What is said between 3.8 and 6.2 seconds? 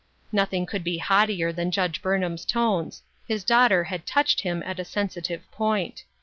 had touched him at a sensitive point.